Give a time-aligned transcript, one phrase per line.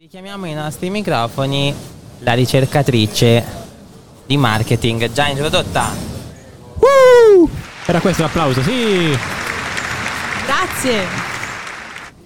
[0.00, 1.74] Richiamiamo i nostri microfoni
[2.18, 3.44] la ricercatrice
[4.26, 5.90] di marketing già introdotta.
[6.78, 7.50] Uh!
[7.84, 9.12] Era questo l'applauso, sì!
[10.46, 11.37] Grazie.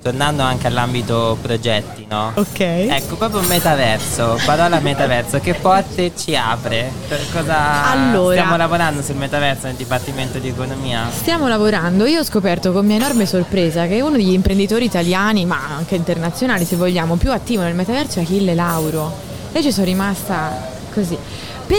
[0.03, 2.33] Tornando anche all'ambito progetti, no?
[2.35, 2.59] Ok.
[2.59, 6.91] Ecco, proprio metaverso, parola metaverso, che porte ci apre?
[7.07, 8.35] Per cosa Allora.
[8.35, 11.09] stiamo lavorando sul metaverso nel Dipartimento di Economia?
[11.09, 12.04] Stiamo lavorando.
[12.07, 16.64] Io ho scoperto con mia enorme sorpresa che uno degli imprenditori italiani, ma anche internazionali
[16.64, 19.30] se vogliamo, più attivo nel metaverso è Achille Lauro.
[19.53, 21.17] E ci sono rimasta così.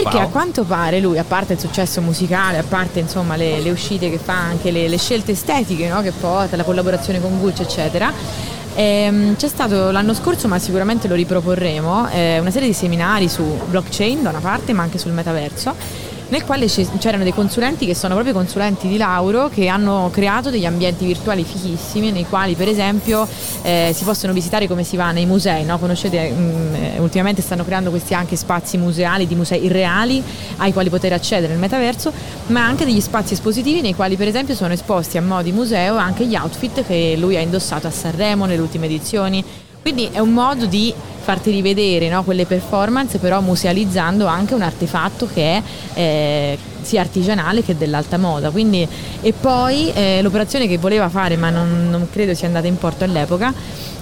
[0.02, 0.26] Perché Wow.
[0.26, 4.10] a quanto pare lui, a parte il successo musicale, a parte insomma le, le uscite
[4.10, 8.12] che fa, anche le, le scelte estetiche no, che porta, la collaborazione con Gucci, eccetera,
[8.74, 13.42] ehm, c'è stato l'anno scorso, ma sicuramente lo riproporremo, eh, una serie di seminari su
[13.42, 15.74] blockchain da una parte, ma anche sul metaverso
[16.28, 20.64] nel quale c'erano dei consulenti che sono proprio consulenti di Lauro che hanno creato degli
[20.64, 23.26] ambienti virtuali fighissimi nei quali per esempio
[23.62, 25.78] eh, si possono visitare come si va nei musei, no?
[25.78, 30.22] conoscete mm, eh, ultimamente stanno creando questi anche spazi museali di musei irreali
[30.58, 32.12] ai quali poter accedere nel metaverso,
[32.46, 35.96] ma anche degli spazi espositivi nei quali per esempio sono esposti a mo' di museo
[35.96, 39.44] anche gli outfit che lui ha indossato a Sanremo nelle ultime edizioni.
[39.80, 40.94] Quindi è un modo di
[41.24, 45.62] farti rivedere no, quelle performance, però musealizzando anche un artefatto che è
[45.94, 48.50] eh, sia artigianale che dell'alta moda.
[48.50, 48.86] Quindi,
[49.20, 53.04] e poi eh, l'operazione che voleva fare, ma non, non credo sia andata in porto
[53.04, 53.52] all'epoca,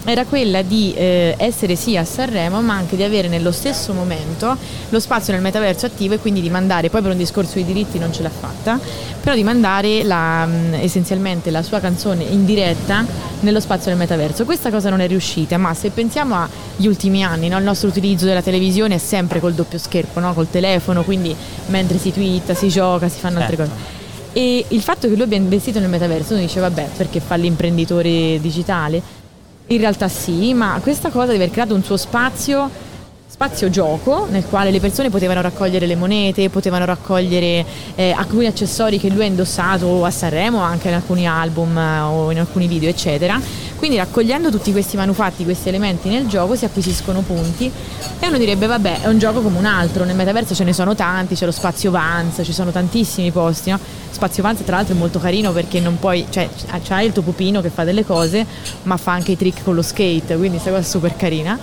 [0.04, 4.56] era quella di eh, essere sì a Sanremo, ma anche di avere nello stesso momento
[4.88, 8.00] lo spazio nel metaverso attivo e quindi di mandare, poi per un discorso di diritti
[8.00, 8.80] non ce l'ha fatta,
[9.20, 13.04] però di mandare la, mh, essenzialmente la sua canzone in diretta
[13.40, 14.44] nello spazio del metaverso.
[14.44, 18.24] Questa cosa non è riuscita, ma se pensiamo agli ultimi anni, no, il nostro utilizzo
[18.24, 22.68] della televisione è sempre col doppio schermo, no, col telefono, quindi mentre si twitta, si
[22.68, 23.72] gioca, si fanno altre Certo.
[23.74, 24.00] cose.
[24.32, 28.40] E il fatto che lui abbia investito nel metaverso, uno dice vabbè perché fa l'imprenditore
[28.40, 29.02] digitale,
[29.66, 32.70] in realtà sì, ma questa cosa di aver creato un suo spazio,
[33.26, 38.98] spazio gioco, nel quale le persone potevano raccogliere le monete, potevano raccogliere eh, alcuni accessori
[38.98, 42.88] che lui ha indossato a Sanremo, anche in alcuni album eh, o in alcuni video,
[42.88, 43.40] eccetera.
[43.82, 47.68] Quindi raccogliendo tutti questi manufatti, questi elementi nel gioco si acquisiscono punti
[48.20, 50.94] e uno direbbe vabbè è un gioco come un altro, nel metaverso ce ne sono
[50.94, 53.80] tanti, c'è lo spazio Vans, ci sono tantissimi posti, no?
[54.08, 56.48] Spazio Vans tra l'altro è molto carino perché non puoi, cioè
[56.84, 58.46] c'hai il tuo pupino che fa delle cose
[58.84, 61.58] ma fa anche i trick con lo skate, quindi questa cosa è super carina.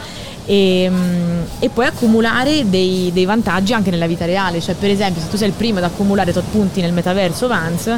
[0.46, 5.22] E, mm, e puoi accumulare dei, dei vantaggi anche nella vita reale, cioè per esempio
[5.22, 7.90] se tu sei il primo ad accumulare tot punti nel metaverso Vans,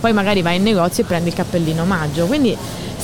[0.00, 2.26] poi magari vai in negozio e prendi il cappellino omaggio.
[2.26, 2.56] Quindi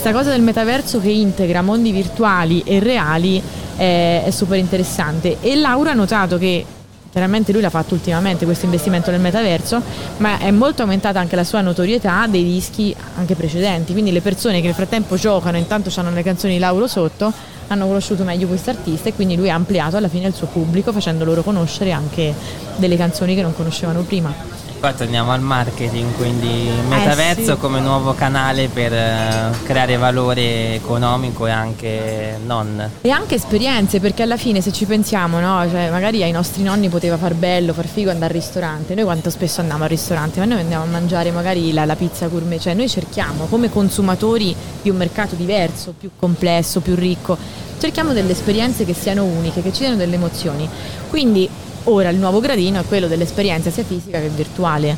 [0.04, 3.42] sta cosa del metaverso che integra mondi virtuali e reali
[3.74, 5.38] è, è super interessante.
[5.40, 6.62] E Laura ha notato che
[7.10, 9.80] chiaramente lui l'ha fatto ultimamente questo investimento nel metaverso,
[10.18, 13.92] ma è molto aumentata anche la sua notorietà dei dischi anche precedenti.
[13.92, 17.32] Quindi le persone che nel frattempo giocano, intanto hanno le canzoni di Lauro sotto,
[17.68, 20.92] hanno conosciuto meglio questo artista e quindi lui ha ampliato alla fine il suo pubblico
[20.92, 22.34] facendo loro conoscere anche
[22.76, 24.53] delle canzoni che non conoscevano prima.
[24.84, 27.56] Qua torniamo al marketing, quindi metaverso sì.
[27.56, 32.90] come nuovo canale per eh, creare valore economico e anche non.
[33.00, 35.66] E anche esperienze, perché alla fine se ci pensiamo, no?
[35.70, 38.94] Cioè, magari ai nostri nonni poteva far bello, far figo andare al ristorante.
[38.94, 42.26] Noi quanto spesso andiamo al ristorante, ma noi andiamo a mangiare magari la, la pizza
[42.26, 47.38] gourmet, cioè noi cerchiamo come consumatori di un mercato diverso, più complesso, più ricco,
[47.78, 50.68] cerchiamo delle esperienze che siano uniche, che ci diano delle emozioni.
[51.08, 51.48] Quindi
[51.84, 54.96] ora il nuovo gradino è quello dell'esperienza sia fisica che virtuale.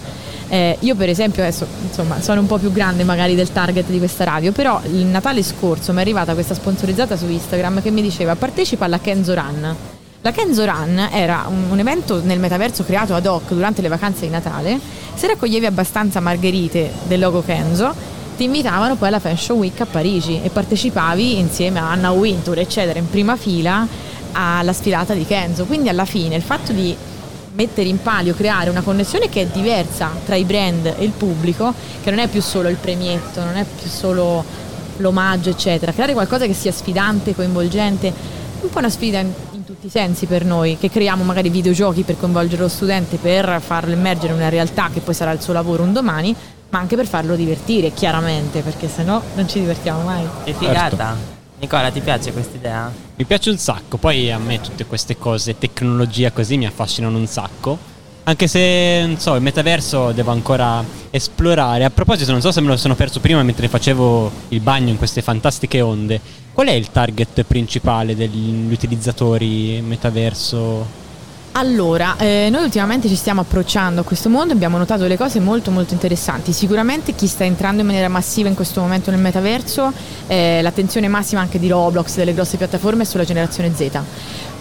[0.48, 3.98] Eh, io per esempio adesso insomma sono un po' più grande magari del target di
[3.98, 8.02] questa radio, però il Natale scorso mi è arrivata questa sponsorizzata su Instagram che mi
[8.02, 9.76] diceva partecipa alla Kenzo Run.
[10.22, 14.22] La Kenzo Run era un, un evento nel metaverso creato ad hoc durante le vacanze
[14.22, 14.78] di Natale.
[15.14, 20.40] Se raccoglievi abbastanza margherite del logo Kenzo, ti invitavano poi alla Fashion Week a Parigi
[20.42, 23.86] e partecipavi insieme a Anna Wintour, eccetera, in prima fila
[24.32, 25.64] alla sfilata di Kenzo.
[25.64, 26.96] Quindi alla fine il fatto di
[27.56, 31.72] mettere in palio, creare una connessione che è diversa tra i brand e il pubblico,
[32.02, 34.44] che non è più solo il premietto, non è più solo
[34.98, 35.92] l'omaggio, eccetera.
[35.92, 38.12] Creare qualcosa che sia sfidante, coinvolgente,
[38.60, 42.02] un po' una sfida in, in tutti i sensi per noi, che creiamo magari videogiochi
[42.02, 45.52] per coinvolgere lo studente, per farlo emergere in una realtà che poi sarà il suo
[45.52, 46.34] lavoro un domani,
[46.70, 50.26] ma anche per farlo divertire, chiaramente, perché sennò non ci divertiamo mai.
[50.44, 51.16] È figata.
[51.58, 53.05] Nicola, ti piace questa idea?
[53.18, 57.26] Mi piace un sacco, poi a me tutte queste cose, tecnologia così, mi affascinano un
[57.26, 57.78] sacco.
[58.24, 61.84] Anche se, non so, il metaverso devo ancora esplorare.
[61.84, 64.98] A proposito, non so se me lo sono perso prima mentre facevo il bagno in
[64.98, 66.20] queste fantastiche onde.
[66.52, 71.05] Qual è il target principale degli utilizzatori metaverso?
[71.58, 75.70] Allora, eh, noi ultimamente ci stiamo approcciando a questo mondo, abbiamo notato delle cose molto
[75.70, 76.52] molto interessanti.
[76.52, 79.90] Sicuramente chi sta entrando in maniera massiva in questo momento nel metaverso,
[80.26, 83.88] eh, l'attenzione massima anche di Roblox, delle grosse piattaforme è sulla generazione Z.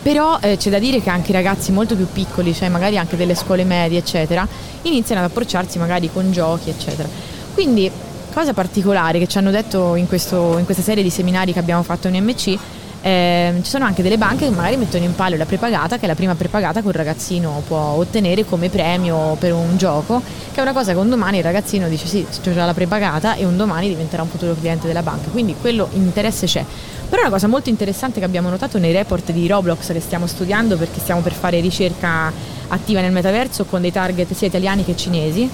[0.02, 3.18] Però eh, c'è da dire che anche i ragazzi molto più piccoli, cioè magari anche
[3.18, 4.48] delle scuole medie, eccetera,
[4.84, 7.10] iniziano ad approcciarsi magari con giochi, eccetera.
[7.54, 7.92] Quindi,
[8.34, 11.84] cosa particolare che ci hanno detto in, questo, in questa serie di seminari che abbiamo
[11.84, 12.58] fatto in MC
[13.06, 16.08] eh, ci sono anche delle banche che magari mettono in palio la prepagata, che è
[16.08, 20.64] la prima prepagata che un ragazzino può ottenere come premio per un gioco, che è
[20.64, 23.58] una cosa che un domani il ragazzino dice sì, ho già la prepagata e un
[23.58, 26.66] domani diventerà un futuro cliente della banca, quindi quello interesse c'è.
[27.08, 30.76] Però una cosa molto interessante che abbiamo notato nei report di Roblox che stiamo studiando
[30.76, 32.34] perché stiamo per fare ricerca
[32.70, 35.48] attiva nel metaverso con dei target sia italiani che cinesi,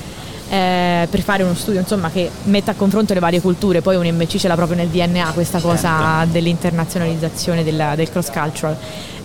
[0.52, 4.06] eh, per fare uno studio insomma, che metta a confronto le varie culture, poi un
[4.06, 6.34] MC ce l'ha proprio nel DNA questa cosa certo.
[6.34, 8.76] dell'internazionalizzazione della, del cross cultural.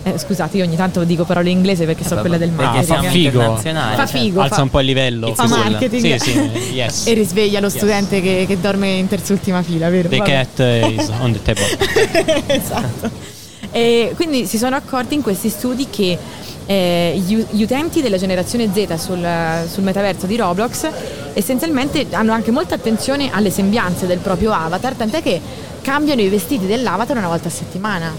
[0.03, 3.03] Eh, scusate, io ogni tanto dico parole in inglese perché so eh, quella del marketing.
[3.03, 3.55] Fa figo.
[3.57, 4.39] Fa figo.
[4.39, 5.33] Alza fa, un po' il livello.
[5.33, 6.15] Fa marketing.
[6.15, 6.39] Sì, sì,
[6.71, 7.07] yes.
[7.07, 8.23] e risveglia lo studente yes.
[8.23, 10.07] che, che, dorme in terzultima fila, vero?
[10.07, 10.29] The Vabbè.
[10.29, 12.45] cat is on the table.
[12.55, 13.11] esatto.
[13.71, 16.17] E quindi si sono accorti in questi studi che
[16.67, 19.25] eh, gli, utenti della generazione Z sul,
[19.67, 20.89] sul, metaverso di Roblox
[21.33, 25.39] essenzialmente hanno anche molta attenzione alle sembianze del proprio avatar, tant'è che
[25.87, 28.13] cambiano i vestiti dell'avatar una volta a settimana.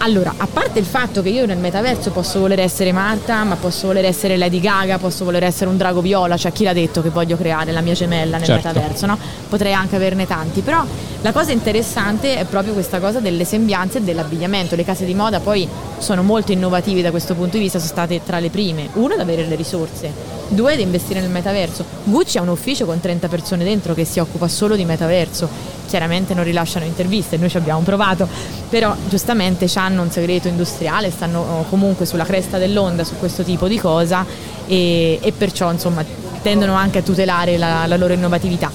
[0.00, 3.86] Allora, a parte il fatto che io nel metaverso posso voler essere Marta, ma posso
[3.86, 7.08] voler essere Lady Gaga, posso voler essere un drago viola, cioè chi l'ha detto che
[7.08, 8.68] voglio creare la mia gemella nel certo.
[8.68, 9.18] metaverso, no?
[9.48, 10.84] Potrei anche averne tanti, però
[11.22, 14.76] la cosa interessante è proprio questa cosa delle sembianze e dell'abbigliamento.
[14.76, 15.66] Le case di moda poi
[15.96, 18.90] sono molto innovativi da questo punto di vista, sono state tra le prime.
[18.92, 20.12] Uno, ad avere le risorse,
[20.48, 21.84] due, ad investire nel metaverso.
[22.04, 26.34] Gucci ha un ufficio con 30 persone dentro che si occupa solo di metaverso chiaramente
[26.34, 28.26] non rilasciano interviste, noi ci abbiamo provato,
[28.68, 33.68] però giustamente hanno un segreto industriale, stanno oh, comunque sulla cresta dell'onda su questo tipo
[33.68, 34.24] di cosa
[34.66, 36.04] e, e perciò insomma
[36.42, 38.70] tendono anche a tutelare la, la loro innovatività.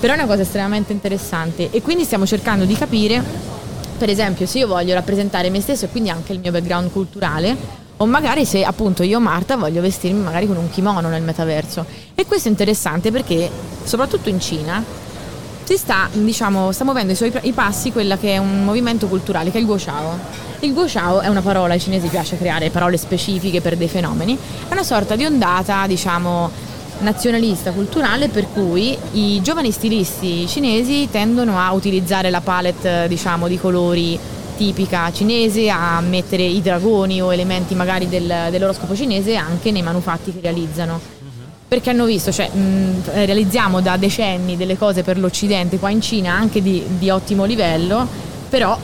[0.00, 3.22] Però è una cosa estremamente interessante e quindi stiamo cercando di capire,
[3.98, 7.79] per esempio, se io voglio rappresentare me stesso e quindi anche il mio background culturale,
[8.02, 11.84] o magari se appunto io Marta voglio vestirmi magari con un kimono nel metaverso.
[12.14, 13.50] E questo è interessante perché
[13.84, 14.82] soprattutto in Cina
[15.64, 19.50] si sta, diciamo, sta muovendo i suoi i passi quella che è un movimento culturale
[19.50, 20.18] che è il Guoshao.
[20.60, 24.36] Il Guoshao è una parola, ai cinesi piace creare parole specifiche per dei fenomeni,
[24.68, 26.50] è una sorta di ondata, diciamo,
[27.00, 33.58] nazionalista culturale per cui i giovani stilisti cinesi tendono a utilizzare la palette, diciamo, di
[33.58, 34.18] colori
[34.60, 40.34] tipica cinese, a mettere i dragoni o elementi magari del, dell'oroscopo cinese anche nei manufatti
[40.34, 41.00] che realizzano.
[41.66, 46.34] Perché hanno visto, cioè mh, realizziamo da decenni delle cose per l'Occidente qua in Cina
[46.34, 48.06] anche di, di ottimo livello,
[48.50, 48.78] però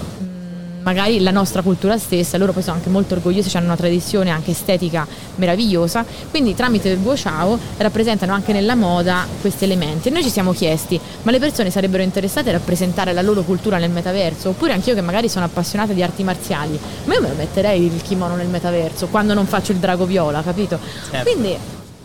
[0.87, 4.53] magari la nostra cultura stessa, loro poi sono anche molto orgogliosi, hanno una tradizione anche
[4.53, 5.05] estetica
[5.35, 10.09] meravigliosa, quindi tramite il Guoshao rappresentano anche nella moda questi elementi.
[10.09, 13.79] E noi ci siamo chiesti, ma le persone sarebbero interessate a rappresentare la loro cultura
[13.79, 14.51] nel metaverso?
[14.51, 18.01] Oppure anch'io che magari sono appassionata di arti marziali, ma io me lo metterei il
[18.03, 20.79] kimono nel metaverso quando non faccio il drago viola, capito?
[21.11, 21.29] Certo.
[21.29, 21.57] Quindi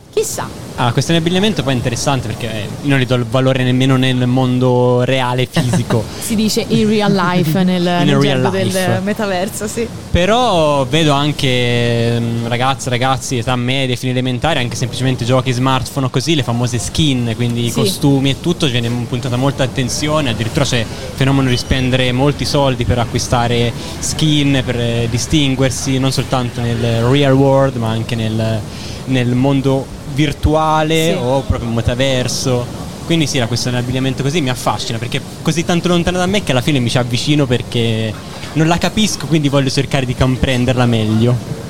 [0.10, 0.48] chissà.
[0.83, 4.25] Ah, questo abbigliamento poi è interessante perché eh, non gli do il valore nemmeno nel
[4.25, 6.04] mondo reale fisico.
[6.19, 8.63] si dice in real life nel, nel real life.
[8.63, 9.88] del metaverso, sì.
[10.10, 16.33] Però vedo anche mm, ragazze, ragazzi, età media, fine elementare, anche semplicemente giochi smartphone così,
[16.33, 17.68] le famose skin, quindi sì.
[17.68, 22.12] i costumi e tutto, ci viene puntata molta attenzione, addirittura c'è il fenomeno di spendere
[22.12, 28.15] molti soldi per acquistare skin, per eh, distinguersi non soltanto nel real world ma anche
[28.15, 28.60] nel,
[29.06, 31.18] nel mondo virtuale sì.
[31.20, 32.80] o proprio un metaverso.
[33.06, 36.44] Quindi sì, la questione dell'abbigliamento così mi affascina perché è così tanto lontana da me
[36.44, 38.13] che alla fine mi ci avvicino perché
[38.53, 41.61] non la capisco, quindi voglio cercare di comprenderla meglio.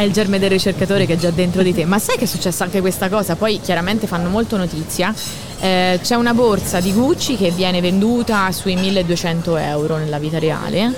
[0.00, 1.84] È il germe del ricercatore che è già dentro di te.
[1.84, 3.36] Ma sai che è successa anche questa cosa?
[3.36, 5.14] Poi chiaramente fanno molto notizia.
[5.60, 10.90] Eh, c'è una borsa di Gucci che viene venduta sui 1200 euro nella vita reale.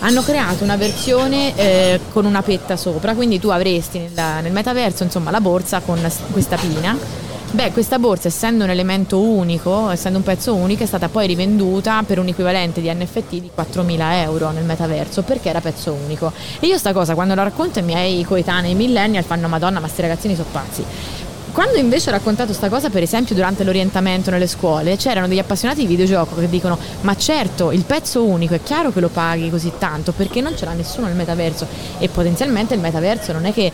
[0.00, 5.04] Hanno creato una versione eh, con una petta sopra, quindi tu avresti nel, nel metaverso
[5.04, 5.98] insomma, la borsa con
[6.30, 6.98] questa pina
[7.52, 12.00] Beh, questa borsa, essendo un elemento unico, essendo un pezzo unico, è stata poi rivenduta
[12.06, 16.32] per un equivalente di NFT di 4.000 euro nel metaverso perché era pezzo unico.
[16.60, 20.00] E io sta cosa, quando la racconto ai miei coetanei millennial, fanno Madonna, ma questi
[20.00, 20.84] ragazzini sono pazzi.
[21.50, 25.80] Quando invece ho raccontato questa cosa, per esempio, durante l'orientamento nelle scuole, c'erano degli appassionati
[25.80, 29.72] di videogioco che dicono: Ma certo, il pezzo unico è chiaro che lo paghi così
[29.76, 31.66] tanto perché non ce l'ha nessuno nel metaverso.
[31.98, 33.72] E potenzialmente il metaverso non è che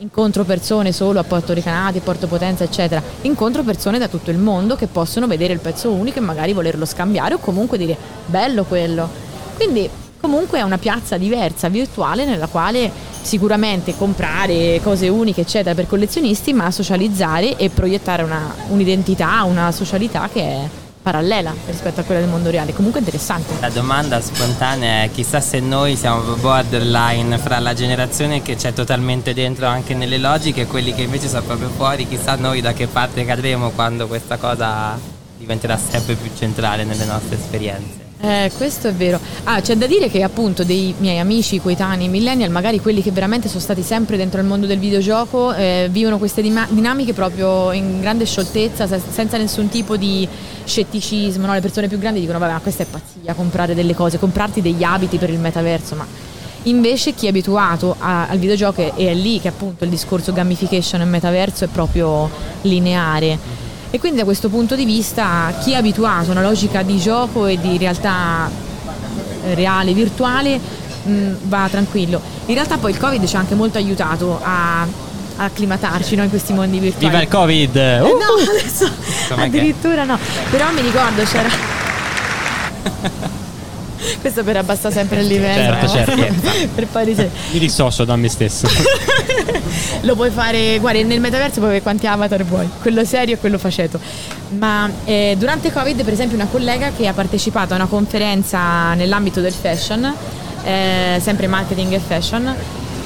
[0.00, 4.74] incontro persone solo a Porto Ricanati, Porto Potenza, eccetera, incontro persone da tutto il mondo
[4.74, 9.08] che possono vedere il pezzo unico e magari volerlo scambiare o comunque dire bello quello.
[9.56, 9.88] Quindi
[10.20, 12.92] Comunque è una piazza diversa, virtuale, nella quale
[13.22, 20.28] sicuramente comprare cose uniche, eccetera, per collezionisti, ma socializzare e proiettare una, un'identità, una socialità
[20.30, 20.68] che è
[21.02, 22.72] parallela rispetto a quella del mondo reale.
[22.72, 23.54] Comunque interessante.
[23.60, 29.34] La domanda spontanea è chissà se noi siamo borderline fra la generazione che c'è totalmente
[29.34, 32.86] dentro anche nelle logiche e quelli che invece sono proprio fuori, chissà noi da che
[32.86, 34.98] parte cadremo quando questa cosa
[35.36, 38.09] diventerà sempre più centrale nelle nostre esperienze.
[38.22, 39.18] Eh, questo è vero.
[39.44, 43.48] Ah, c'è da dire che appunto dei miei amici coetanei millennial, magari quelli che veramente
[43.48, 47.98] sono stati sempre dentro il mondo del videogioco, eh, vivono queste dima- dinamiche proprio in
[48.00, 50.28] grande scioltezza, se- senza nessun tipo di
[50.64, 51.46] scetticismo.
[51.46, 51.54] No?
[51.54, 54.82] Le persone più grandi dicono, vabbè, ma questa è pazzia, comprare delle cose, comprarti degli
[54.82, 56.06] abiti per il metaverso, ma
[56.64, 61.00] invece chi è abituato a- al videogioco è, è lì che appunto il discorso gamification
[61.00, 62.28] e metaverso è proprio
[62.62, 63.68] lineare.
[63.92, 67.46] E quindi da questo punto di vista chi è abituato a una logica di gioco
[67.46, 68.48] e di realtà
[69.44, 70.58] eh, reale, virtuale,
[71.02, 72.20] mh, va tranquillo.
[72.46, 74.86] In realtà poi il Covid ci ha anche molto aiutato a,
[75.42, 77.06] acclimatarci no, in questi mondi virtuali.
[77.08, 77.76] Viva il Covid!
[77.76, 78.06] Eh, Uh!
[78.06, 78.88] no, adesso
[79.34, 80.18] che- addirittura no.
[80.50, 81.48] Però mi ricordo c'era.
[84.20, 85.88] Questo per abbassare sempre il livello.
[85.88, 86.50] Certo, certo.
[86.74, 88.66] per poi dice- Mi dissocio da me stesso.
[90.02, 93.58] lo puoi fare, guarda, nel metaverso puoi avere quanti avatar vuoi, quello serio e quello
[93.58, 94.00] faceto.
[94.58, 99.40] Ma eh, durante Covid, per esempio, una collega che ha partecipato a una conferenza nell'ambito
[99.40, 100.12] del fashion,
[100.64, 102.54] eh, sempre marketing e fashion,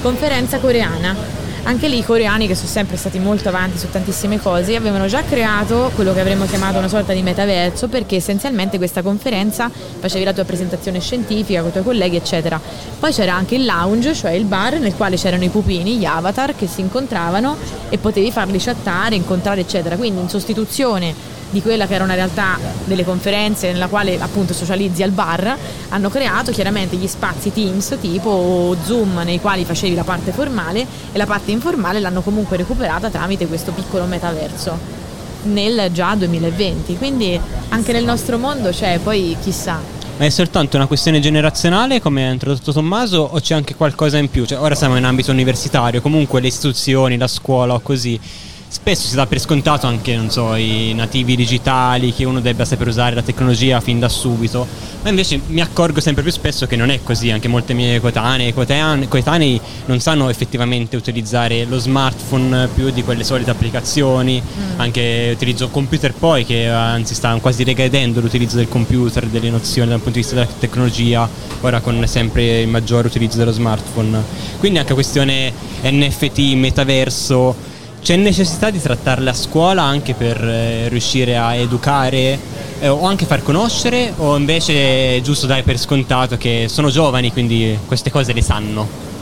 [0.00, 1.34] conferenza coreana.
[1.66, 5.23] Anche lì i coreani, che sono sempre stati molto avanti su tantissime cose, avevano già
[5.23, 10.35] creato quello che avremmo chiamato una sorta di metaverso, perché essenzialmente questa conferenza facevi la
[10.35, 12.61] tua presentazione scientifica con i tuoi colleghi, eccetera.
[13.00, 16.54] Poi c'era anche il lounge, cioè il bar nel quale c'erano i pupini, gli avatar
[16.54, 17.56] che si incontravano
[17.88, 19.97] e potevi farli chattare, incontrare, eccetera.
[19.97, 21.14] Quindi in sostituzione
[21.54, 25.56] di quella che era una realtà delle conferenze nella quale appunto socializzi al bar,
[25.90, 31.16] hanno creato chiaramente gli spazi Teams tipo Zoom nei quali facevi la parte formale e
[31.16, 35.02] la parte informale l'hanno comunque recuperata tramite questo piccolo metaverso
[35.44, 36.96] nel già 2020.
[36.96, 39.78] Quindi anche nel nostro mondo c'è, poi chissà.
[40.16, 44.28] Ma è soltanto una questione generazionale, come ha introdotto Tommaso, o c'è anche qualcosa in
[44.28, 44.44] più?
[44.44, 48.18] Cioè, ora siamo in ambito universitario, comunque le istituzioni, la scuola o così.
[48.75, 52.88] Spesso si dà per scontato anche, non so, i nativi digitali, che uno debba saper
[52.88, 54.66] usare la tecnologia fin da subito.
[55.02, 58.52] Ma invece mi accorgo sempre più spesso che non è così, anche molte mie coetanee,
[58.52, 64.43] coetan- coetanei non sanno effettivamente utilizzare lo smartphone più di quelle solite applicazioni,
[64.76, 70.00] anche utilizzo computer poi che anzi sta quasi regredendo l'utilizzo del computer, delle nozioni dal
[70.00, 71.28] punto di vista della tecnologia,
[71.61, 74.21] ora con sempre il maggiore utilizzo dello smartphone.
[74.59, 75.52] Quindi anche questione
[75.83, 77.73] NFT, metaverso,
[78.04, 82.38] c'è necessità di trattarle a scuola anche per eh, riuscire a educare
[82.80, 87.32] eh, o anche far conoscere o invece è giusto dare per scontato che sono giovani
[87.32, 89.12] quindi queste cose le sanno?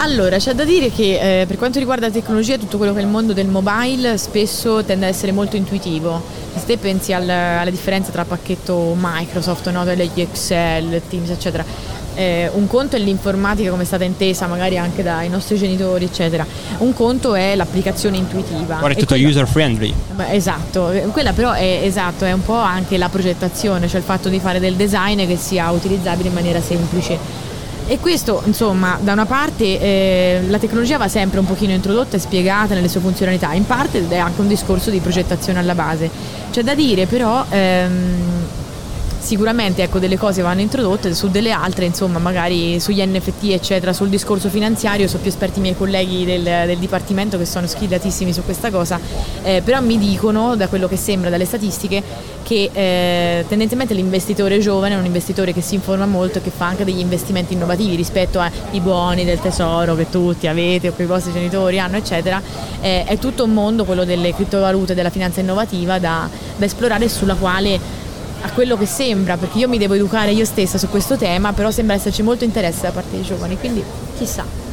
[0.00, 3.02] Allora, c'è da dire che eh, per quanto riguarda la tecnologia, tutto quello che è
[3.02, 6.22] il mondo del mobile spesso tende ad essere molto intuitivo.
[6.54, 11.64] Se te pensi al- alla differenza tra pacchetto Microsoft, no, Excel, Teams, eccetera,
[12.18, 16.44] eh, un conto è l'informatica come è stata intesa magari anche dai nostri genitori, eccetera.
[16.78, 18.78] Un conto è l'applicazione intuitiva.
[18.82, 19.94] Ora è tutto quello- user friendly.
[20.30, 24.28] Esatto, Eh, quella però è esatto, è un po' anche la progettazione, cioè il fatto
[24.28, 27.46] di fare del design che sia utilizzabile in maniera semplice.
[27.90, 32.18] E questo, insomma, da una parte eh, la tecnologia va sempre un pochino introdotta e
[32.18, 36.10] spiegata nelle sue funzionalità, in parte è anche un discorso di progettazione alla base.
[36.50, 38.37] C'è da dire però ehm,
[39.28, 44.08] sicuramente ecco, delle cose vanno introdotte, su delle altre, insomma, magari sugli NFT, eccetera, sul
[44.08, 48.42] discorso financiario, sono più esperti i miei colleghi del, del dipartimento che sono schidatissimi su
[48.42, 48.98] questa cosa,
[49.42, 52.02] eh, però mi dicono, da quello che sembra dalle statistiche,
[52.42, 56.64] che eh, tendenzialmente l'investitore giovane è un investitore che si informa molto e che fa
[56.64, 61.06] anche degli investimenti innovativi rispetto ai buoni del tesoro che tutti avete o che i
[61.06, 62.40] vostri genitori hanno, eccetera.
[62.80, 67.34] Eh, è tutto un mondo, quello delle criptovalute, della finanza innovativa, da, da esplorare sulla
[67.34, 67.97] quale
[68.40, 71.70] a quello che sembra, perché io mi devo educare io stessa su questo tema, però
[71.70, 73.82] sembra esserci molto interesse da parte dei giovani, quindi
[74.16, 74.67] chissà.